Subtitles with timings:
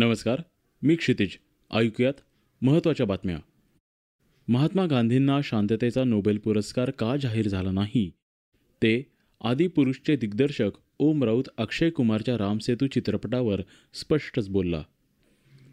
[0.00, 0.42] नमस्कार
[0.82, 1.38] मी क्षितिज.
[1.70, 2.12] ऐकूयात
[2.62, 3.38] महत्त्वाच्या बातम्या.
[4.48, 8.10] महात्मा गांधींना शांततेचा नोबेल पुरस्कार का जाहीर झाला नाही?
[8.82, 13.60] ते आदिपुरुषचे दिग्दर्शक ओम राऊत अक्षय कुमारच्या रामसेतू चित्रपटावर
[13.94, 14.82] स्पष्टच बोलला.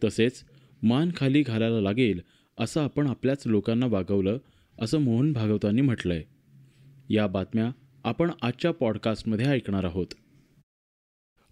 [0.04, 0.44] तसेच
[0.84, 2.21] मान खाली घालायला लागेल
[2.57, 4.37] असं आपण आपल्याच लोकांना वागवलं
[4.80, 6.24] असं मोहन भागवतांनी म्हटलंय.
[7.09, 7.71] या बातम्या
[8.04, 10.07] आपण आजच्या पॉडकास्टमध्ये ऐकणार आहोत.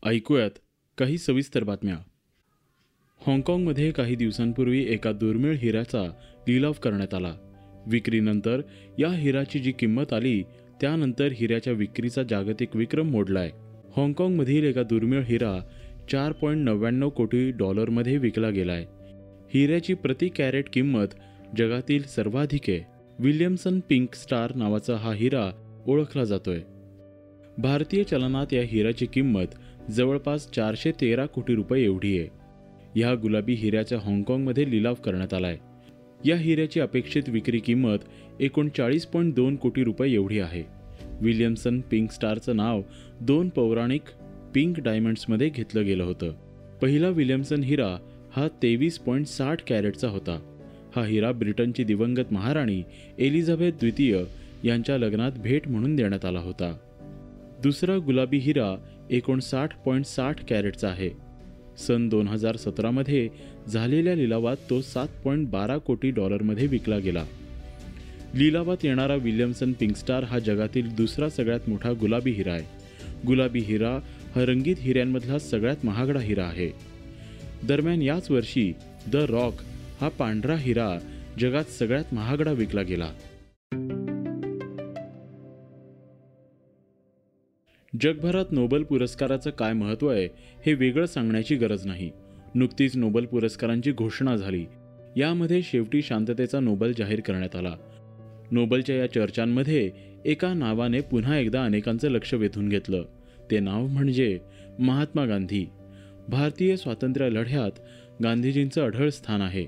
[0.03, 0.52] ऐकूयात
[0.97, 1.97] काही सविस्तर बातम्या.
[3.21, 6.03] हाँगकाँगमध्ये काही दिवसांपूर्वी एका दुर्मिळ हिऱ्याचा
[6.47, 7.33] लिलाव करण्यात आला.
[7.88, 8.61] विक्रीनंतर
[8.99, 10.44] या हिराची जी किंमत आली
[10.81, 13.49] त्यानंतर हिऱ्याच्या विक्रीचा जागतिक विक्रम मोडलाय.
[13.97, 15.59] हाँगकाँगमधील एका दुर्मिळ हिरा
[16.11, 18.85] चार पॉईंट नव्याण्णव कोटी डॉलरमध्ये विकला गेलाय.
[19.53, 21.07] हिऱ्याची प्रति कॅरेट किंमत
[21.57, 22.79] जगातील सर्वाधिक आहे.
[23.19, 25.52] विल्यमसन पिंक स्टार नावाचा हा हिरा
[25.88, 26.61] ओळखला जातोय.
[27.57, 32.44] भारतीय चलनात या हिऱ्याची किंमत जवळपास चारशे तेरा कोटी रुपये एवढी आहे.
[32.95, 35.57] या गुलाबी हिऱ्याचा हाँगकाँगमध्ये लिलाव करण्यात आलाय.
[36.25, 37.97] या हिऱ्याची अपेक्षित विक्री किंमत
[38.39, 40.63] एकोणचाळीस पॉईंट दोन कोटी रुपये एवढी आहे.
[41.21, 42.81] विलियम्सन पिंक स्टारचं नाव
[43.21, 44.01] दोन पौराणिक
[44.55, 46.31] पिंक डायमंड्समध्ये घेतलं गेलं होतं.
[46.81, 47.97] पहिला विलियम्सन हिरा
[48.35, 50.39] हा तेवीस पॉईंट साठ कॅरेटचा होता.
[50.95, 52.83] हा हिरा ब्रिटनची दिवंगत महाराणी
[53.19, 54.19] एलिझाबेथ द्वितीय
[54.63, 56.77] यांच्या लग्नात भेट म्हणून देण्यात आला होता.
[57.63, 58.78] दुसरा गुलाबी हिरा
[59.09, 61.25] एकोणसाठ पॉईंट साठ कॅरेटचा आहे.
[61.78, 63.30] सन दोन हजार सतरामध्ये
[63.68, 67.25] झालेल्या लिलावात तो सात पॉईंट बारा कोटी डॉलरमध्ये विकला गेला.
[68.36, 72.64] लिलावात येणारा विल्यमसन पिंकस्टार हा जगातील दुसरा सगळ्यात मोठा गुलाबी हिरा आहे.
[73.28, 74.00] गुलाबी हिरा
[74.35, 76.72] हा रंगीत हिऱ्यांमधला सगळ्यात महागडा हिरा आहे.
[77.68, 78.74] दरम्यान याच वर्षी
[79.12, 79.53] द रॉक
[80.02, 81.00] हा पांढरा हिरा
[81.40, 83.09] जगात सगळ्यात महागडा विकला गेला.
[88.01, 90.29] जगभरात नोबेल पुरस्काराचं काय महत्त्व आहे
[90.66, 92.11] हे वेगळं सांगण्याची गरज नाही.
[92.56, 94.66] नुकतीच नोबेल पुरस्कारांची घोषणा झाली.
[95.16, 97.75] यामध्ये शेवटी शांततेचा नोबेल जाहीर करण्यात आला.
[98.51, 99.91] नोबेलच्या या चर्चांमध्ये
[100.25, 103.05] एका नावाने पुन्हा एकदा अनेकांचं लक्ष वेधून घेतलं.
[103.51, 104.39] ते नाव म्हणजे
[104.79, 105.66] महात्मा गांधी.
[106.29, 107.72] भारतीय स्वातंत्र्य लढ्यात
[108.23, 109.66] गांधीजींचं अढळ स्थान आहे.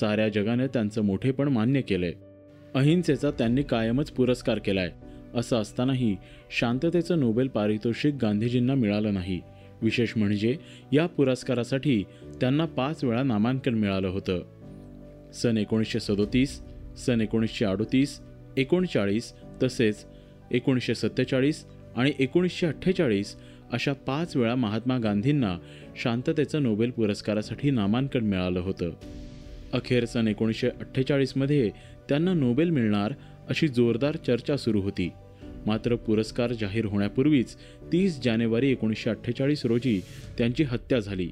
[0.00, 2.12] साऱ्या जगाने त्यांचं मोठेपण मान्य केलंय.
[2.74, 4.90] अहिंसेचा त्यांनी कायमच पुरस्कार केलाय.
[5.34, 6.16] असं असतानाही
[6.50, 9.40] शांततेचं नोबेल पारितोषिक गांधीजींना मिळालं नाही.
[9.82, 10.56] विशेष म्हणजे
[10.92, 12.04] या पुरस्कारासाठी
[12.40, 14.42] त्यांना पाच वेळा नामांकन मिळालं होतं.
[15.34, 16.62] सन एकोणीसशे सदोतीस
[16.96, 18.20] सन एकोणीसशे अडोतीस
[18.56, 20.06] एकोणचाळीस तसेच
[20.50, 21.64] एकोणीसशे सत्तेचाळीस
[21.96, 23.36] आणि एकोणीसशे अठ्ठेचाळीस
[23.72, 25.58] अशा पाच वेळा महात्मा गांधींना
[26.02, 28.90] शांततेचं नोबेल पुरस्कारासाठी नामांकन मिळालं होतं.
[29.72, 31.70] अखेर सन एकोणीसशे अठ्ठेचाळीसमध्ये
[32.08, 33.12] त्यांना नोबेल मिळणार
[33.48, 35.10] अशी जोरदार चर्चा सुरू होती.
[35.66, 37.54] मात्र पुरस्कार जाहीर होण्यापूर्वीच
[37.92, 40.00] तीस जानेवारी एकोणीसशे अठ्ठेचाळीस रोजी
[40.38, 41.30] त्यांची हत्या झाली.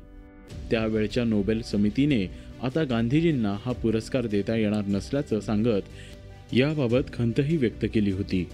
[0.70, 2.26] त्यावेळच्या नोबेल समितीने
[2.62, 8.46] आता गांधीजींना हा पुरस्कार देता येणार नसल्याचं सांगत याबाबत खंतही व्यक्त केली होती.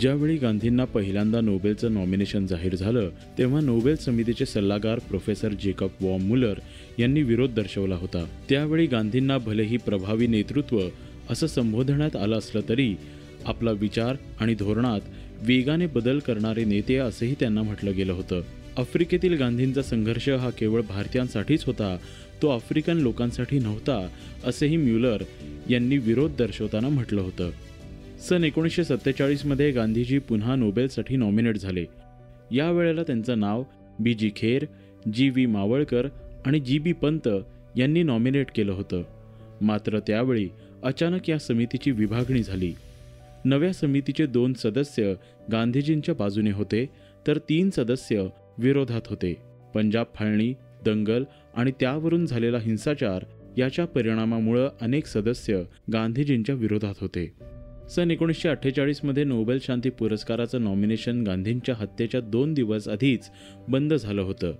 [0.00, 6.54] ज्यावेळी गांधींना पहिल्यांदा नोबेलचं नॉमिनेशन जाहीर झालं तेव्हा नोबेल समितीचे सल्लागार प्रोफेसर जेकब वॉम मुलर
[6.98, 8.24] यांनी विरोध दर्शवला होता.
[8.48, 10.80] त्यावेळी गांधींना भलेही प्रभावी नेतृत्व
[11.30, 12.94] असं संबोधण्यात आलं असलं तरी
[13.44, 15.00] आपला विचार आणि धोरणात
[15.42, 18.40] वेगाने बदल करणारे नेते असंही त्यांना म्हटलं गेलं होतं.
[18.78, 21.96] आफ्रिकेतील गांधींचा संघर्ष हा केवळ भारतीयांसाठीच होता
[22.42, 24.08] तो आफ्रिकन लोकांसाठी नव्हता
[24.44, 25.22] असेही म्युलर
[25.70, 27.50] यांनी विरोध दर्शवताना म्हटलं होतं.
[28.28, 31.84] सन एकोणीसशे सत्तेचाळीसमध्ये गांधीजी पुन्हा नोबेलसाठी नॉमिनेट झाले.
[32.52, 33.64] यावेळेला त्यांचं नाव
[33.98, 34.64] बी जी खेर
[35.14, 36.08] जी व्ही मावळकर
[36.46, 37.28] आणि जी बी पंत
[37.76, 39.02] यांनी नॉमिनेट केलं होतं.
[39.60, 40.48] मात्र त्यावेळी
[40.86, 42.72] अचानक या समितीची विभागणी झाली.
[43.44, 45.14] नव्या समितीचे दोन सदस्य
[45.52, 46.86] गांधीजींच्या बाजूने होते
[47.26, 48.26] तर तीन सदस्य
[48.58, 49.34] विरोधात होते.
[49.74, 50.54] पंजाब फाळणी
[50.84, 51.24] दंगल
[51.54, 53.24] आणि त्यावरून झालेला हिंसाचार
[53.58, 55.62] याच्या परिणामामुळं अनेक सदस्य
[55.92, 57.32] गांधीजींच्या विरोधात होते.
[57.90, 63.30] सन एकोणीसशे अठ्ठेचाळीसमध्ये नोबेल शांती पुरस्काराचं नॉमिनेशन गांधींच्या हत्येच्या दोन दिवस आधीच
[63.68, 64.52] बंद झालं होतं.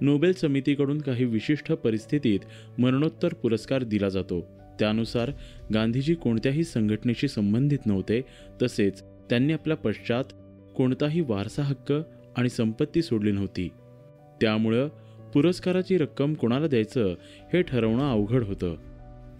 [0.00, 2.40] नोबेल समितीकडून काही विशिष्ट परिस्थितीत
[2.80, 4.63] मरणोत्तर पुरस्कार दिला जातो.
[4.80, 5.30] त्यानुसार
[5.74, 8.20] गांधीजी कोणत्याही संघटनेशी संबंधित नव्हते
[8.62, 10.24] तसेच त्यांनी आपल्या पश्चात
[10.76, 11.92] कोणताही वारसा हक्क
[12.36, 13.68] आणि संपत्ती सोडली नव्हती.
[14.40, 14.88] त्यामुळं
[15.34, 17.14] पुरस्काराची रक्कम कोणाला द्यायचं
[17.52, 18.76] हे ठरवणं अवघड होतं.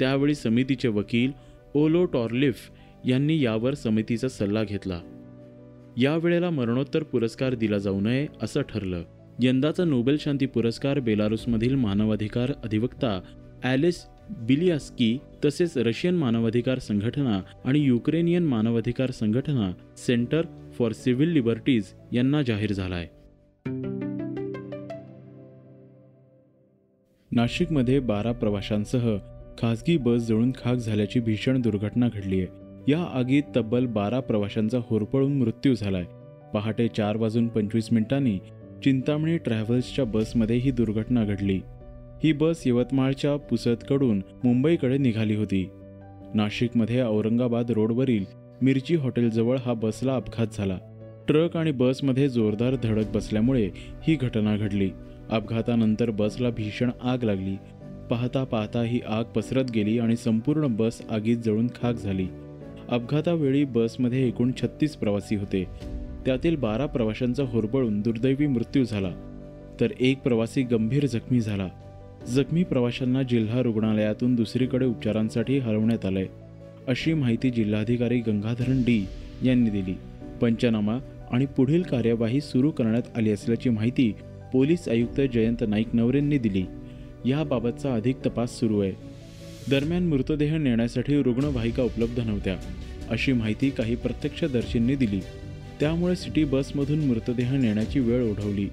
[0.01, 1.33] त्यावेळी समितीचे वकील
[1.75, 2.57] ओलो टॉर्लिफ
[3.05, 5.01] यांनी यावर समितीचा सल्ला घेतला.
[5.97, 9.03] यावेळेला मरणोत्तर पुरस्कार दिला जाऊ नये असं ठरलं.
[9.43, 13.21] यंदाचा नोबेल शांती पुरस्कार बेलारुसमधील मानवाधिकार अधिवक्ता
[13.63, 20.43] ॲलिस बिलियास्की तसेच रशियन मानवाधिकार संघटना आणि युक्रेनियन मानवाधिकार संघटना सेंटर
[20.79, 23.09] फॉर सिव्हिल लिबर्टीज यांना जाहीर झालाय.
[27.33, 29.17] नाशिकमध्ये बारा प्रवाशांसह
[29.59, 32.47] खासगी बस जळून खाक झाल्याची भीषण दुर्घटना घडली आहे.
[32.93, 36.05] या आगीत तब्बल बारा प्रवाशांचा होरपळून मृत्यू झालाय.
[36.55, 38.39] पहाटे चार वाजून पंचवीस मिनिटांनी
[38.85, 41.61] चिंतामणी ट्रॅव्हल्सच्या बसमध्ये ही दुर्घटना घडली.
[42.23, 45.69] ही बस यवतमाळच्या पुसदकडून मुंबईकडे निघाली होती.
[46.35, 48.25] नाशिकमध्ये औरंगाबाद रोडवरील
[48.63, 50.79] मिरची हॉटेलजवळ हा बसला अपघात झाला.
[51.29, 54.91] ट्रक आणि बसमध्ये जोरदार धडक बसल्यामुळे ही घटना घडली.
[55.31, 57.57] अपघातानंतर बसला भीषण आग लागली.
[58.11, 62.27] पाहता पाहता ही आग पसरत गेली आणि संपूर्ण बस आगीत जळून खाक झाली.
[62.89, 65.65] अपघातावेळी बसमध्ये एकूण छत्तीस प्रवासी होते.
[66.27, 69.11] त्यातील बारा प्रवाशांचा होरबळून दुर्दैवी मृत्यू झाला.
[69.81, 71.69] तर एक प्रवासी गंभीर जखमी झाला.
[72.29, 76.27] जखमी प्रवाशांना जिल्हा रुग्णालयातून दुसरीकडे उपचारांसाठी हलवण्यात आलंय.
[76.89, 79.07] अशी माहिती जिल्हाधिकारी गंगाधरन डी
[79.45, 79.95] यांनी दिली.
[80.41, 80.99] पंचनामा
[81.31, 84.15] आणि पुढील कार्यवाही सुरू करण्यात आली असल्याची माहिती
[84.53, 86.65] पोलीस आयुक्त जयंत नाईक नवरेंनी दिली.
[87.31, 88.93] याबाबतचा अधिक तपास सुरू आहे.
[89.71, 92.57] दरम्यान मृतदेह नेण्यासाठी रुग्णवाहिका उपलब्ध नव्हत्या.
[93.11, 95.21] अशी माहिती काही प्रत्यक्षदर्शींनी दिली.
[95.81, 98.69] त्यामुळे सिटी बसमधून मृतदेह नेण्याची वेळ ओढवली.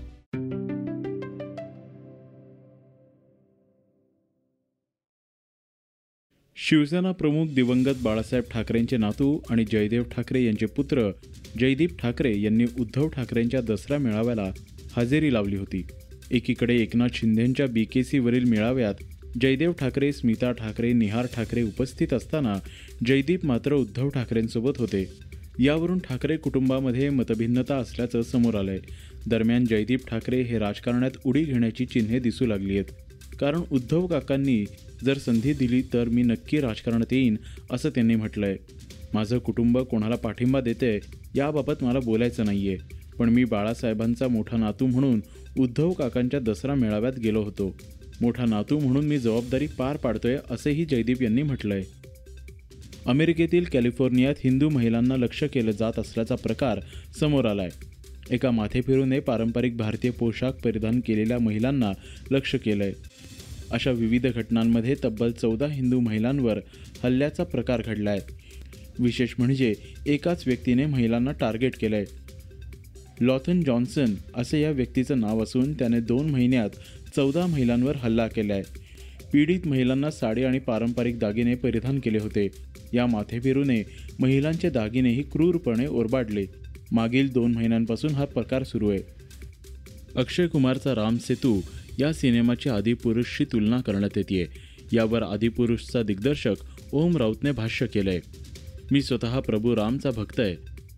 [6.63, 11.11] शिवसेना प्रमुख दिवंगत बाळासाहेब ठाकरेंचे नातू आणि जयदेव ठाकरे यांचे पुत्र
[11.59, 14.51] जयदीप ठाकरे यांनी उद्धव ठाकरेंच्या दसरा मेळाव्याला
[14.97, 15.87] हजेरी लावली होती.
[16.31, 18.93] एकीकडे एकनाथ शिंदेंच्या सीवरील मेळाव्यात
[19.41, 22.55] जयदेव ठाकरे स्मिता ठाकरे निहार ठाकरे उपस्थित असताना
[23.05, 25.05] जयदीप मात्र उद्धव ठाकरेंसोबत होते.
[25.59, 28.79] यावरून ठाकरे कुटुंबामध्ये मतभिन्नता असल्याचं समोर आलंय.
[29.27, 33.10] दरम्यान जयदीप ठाकरे हे राजकारणात उडी घेण्याची चिन्हे दिसू लागली आहेत.
[33.41, 34.65] कारण उद्धव काकांनी
[35.05, 37.35] जर संधी दिली तर मी नक्की राजकारणात येईन
[37.71, 38.57] असं त्यांनी म्हटलंय.
[39.13, 40.99] माझं कुटुंब कोणाला पाठिंबा देते
[41.35, 42.77] याबाबत मला बोलायचं नाहीये.
[43.19, 45.21] पण मी बाळासाहेबांचा मोठा नातू म्हणून
[45.59, 47.77] उद्धव काकांच्या दसरा मेळाव्यात गेलो होतो.
[48.21, 51.83] मोठा नातू म्हणून मी जबाबदारी पार पाडतोय असेही जयदीप यांनी म्हटलंय.
[53.05, 56.79] अमेरिकेतील कॅलिफोर्नियात हिंदू महिलांना लक्ष केलं जात असल्याचा प्रकार
[57.19, 57.69] समोर आलाय.
[58.31, 61.91] एका माथेफिरूने पारंपरिक भारतीय पोशाख परिधान केलेल्या महिलांना
[62.31, 62.93] लक्ष केलंय.
[63.71, 66.59] अशा विविध घटनांमध्ये तब्बल चौदा हिंदू महिलांवर
[67.03, 68.19] हल्ल्याचा प्रकार घडला आहे
[68.99, 69.73] विशेष म्हणजे
[70.05, 72.05] एकाच व्यक्तीने महिलांना टार्गेट केलंय.
[73.21, 76.69] लॉथन जॉन्सन असे या व्यक्तीचं नाव असून त्याने दोन महिन्यात
[77.15, 78.63] चौदा महिलांवर हल्ला केला आहे
[79.33, 82.47] पीडित महिलांना साडी आणि पारंपरिक दागिने परिधान केले होते.
[82.93, 83.83] या माथेफिरूने
[84.19, 86.45] महिलांचे दागिनेही क्रूरपणे ओरबाडले.
[86.91, 88.99] मागील दोन महिन्यांपासून हा प्रकार सुरू आहे.
[90.15, 91.61] अक्षय कुमारचा राम सेतू
[92.01, 94.45] या सिनेमाची आदिपुरुषशी तुलना करण्यात येते
[94.93, 96.55] यावर आदिपुरुषचा दिग्दर्शक
[96.91, 98.19] ओम राऊतने भाष्य केलंय.
[98.91, 100.55] मी स्वतः प्रभू रामचा भक्त आहे.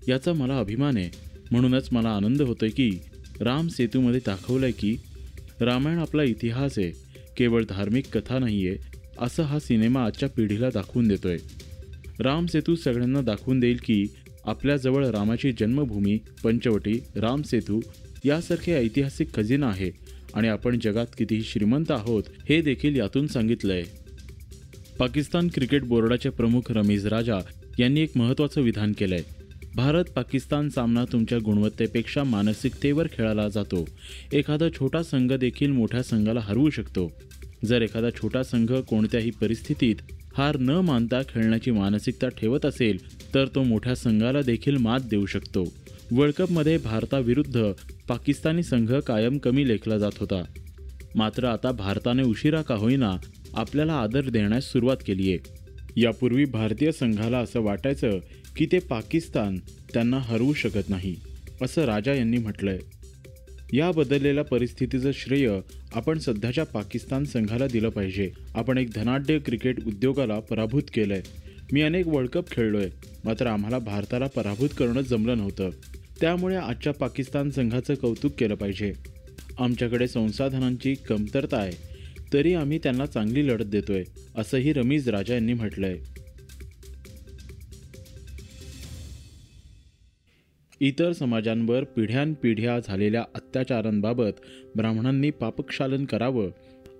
[0.07, 1.09] याचा मला अभिमान आहे.
[1.51, 2.99] म्हणूनच मला आनंद होतोय की
[3.39, 4.97] राम सेतूमध्ये दाखवलंय की
[5.61, 6.91] रामायण आपला इतिहास आहे.
[7.37, 8.77] केवळ धार्मिक कथा नाही आहे
[9.19, 11.37] असं हा सिनेमा आजच्या पिढीला दाखवून देतोय.
[12.19, 14.05] राम सेतू सगळ्यांना दाखवून देईल की
[14.45, 17.79] आपल्याजवळ रामाची जन्मभूमी पंचवटी राम सेतू
[18.25, 19.91] यासारखे ऐतिहासिक खजिना आहे
[20.33, 23.83] आणि आपण जगात कितीही श्रीमंत आहोत हे देखील यातून सांगितलंय.
[24.99, 27.39] पाकिस्तान क्रिकेट बोर्डाचे प्रमुख रमीज राजा
[27.79, 29.23] यांनी एक महत्त्वाचं विधान केलंय.
[29.75, 33.89] भारत पाकिस्तान सामना तुमच्या गुणवत्तेपेक्षा मानसिकतेवर खेळला जातो.
[34.33, 37.11] एखादा छोटा संघ देखील मोठ्या संघाला हरवू शकतो.
[37.65, 39.95] जर एखादा छोटा संघ कोणत्याही परिस्थितीत
[40.37, 42.97] हार न मानता खेळण्याची मानसिकता ठेवत असेल
[43.33, 45.82] तर तो मोठ्या संघाला देखील मात देऊ शकतो.
[46.15, 47.71] वर्ल्ड कपमध्ये भारताविरुद्ध
[48.07, 50.43] पाकिस्तानी संघ कायम कमी लेखला जात होता.
[51.15, 53.17] मात्र आता भारताने उशिरा का होईना
[53.53, 55.39] आपल्याला आदर देण्यास सुरुवात केली आहे.
[56.01, 58.09] यापूर्वी भारतीय संघाला असं वाटायचं
[58.55, 59.57] की ते पाकिस्तान
[59.93, 61.15] त्यांना हरवू शकत नाही
[61.61, 62.79] असं राजा यांनी म्हटलंय.
[63.73, 65.59] या बदललेल्या परिस्थितीचं श्रेय
[65.93, 68.31] आपण सध्याच्या पाकिस्तान संघाला दिलं पाहिजे.
[68.55, 71.21] आपण एक धनाढ्य क्रिकेट उद्योगाला पराभूत केलंय.
[71.71, 72.89] मी अनेक वर्ल्ड कप खेळलोय
[73.25, 75.69] मात्र आम्हाला भारताला पराभूत करणं जमलं नव्हतं.
[76.21, 78.93] त्यामुळे आजच्या पाकिस्तान संघाचं कौतुक केलं पाहिजे.
[79.59, 81.71] आमच्याकडे संसाधनांची कमतरता आहे
[82.33, 84.03] तरी आम्ही त्यांना चांगली लढत देतोय
[84.35, 85.97] असंही रमीज राजा यांनी म्हटलंय.
[90.79, 94.31] इतर समाजांवर पिढ्यानपिढ्या झालेल्या अत्याचारांबाबत
[94.75, 96.49] ब्राह्मणांनी पापक्षालन करावं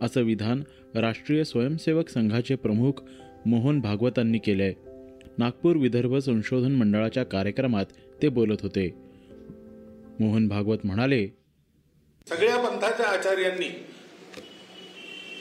[0.02, 0.64] असं विधान
[0.96, 3.04] राष्ट्रीय स्वयंसेवक संघाचे प्रमुख
[3.46, 4.74] मोहन भागवतांनी केलंय.
[5.38, 7.86] नागपूर विदर्भ संशोधन मंडळाच्या कार्यक्रमात
[8.24, 8.94] ते बोलत होते.
[10.20, 11.28] मोहन भागवत म्हणाले
[12.30, 13.86] सगळ्या पंथाच्या आचार्यांनी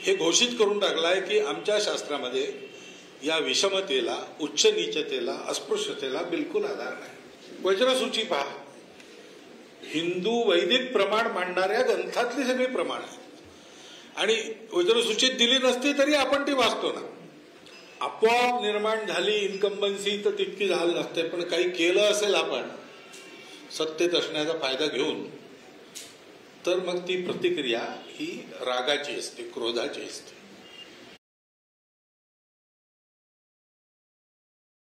[0.01, 2.53] हे घोषित करून टाकलाय की आमच्या शास्त्रामध्ये
[3.25, 7.11] या विषमतेला उच्च नीचतेला अस्पृश्यतेला बिलकुल आधार नाही.
[7.63, 8.63] वज्रसूची पहा.
[9.83, 13.23] हिंदू वैदिक प्रमाण मांडणाऱ्या ग्रंथातली सगळी प्रमाण आहेत.
[14.17, 14.35] आणि
[14.73, 17.12] वज्रसूचीत दिली नसती तरी आपण ती वाचतो ना.
[18.03, 22.69] आपोआप निर्माण झाली इन्कम्बन्सी तर तितकी झाली नसते पण काही केलं असेल आपण
[23.71, 25.25] सत्तेत असण्याचा फायदा घेऊन
[26.65, 28.25] तर मग ती प्रतिक्रिया ही
[28.61, 30.31] रागाची असते क्रोधाची असते.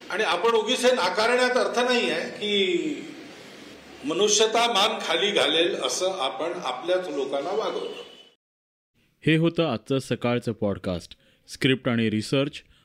[0.01, 3.01] आणि आपण उगीच हे नाकारण्यात अर्थ नाही आहे की
[4.05, 8.05] मनुष्यता मान खाली घालेल असं आपण आपल्याच लोकांना वागवतो
[9.23, 11.17] हे होतं आजचं सकाळचं पॉडकास्ट
[11.49, 12.61] स्क्रिप्ट आणि रिसर्च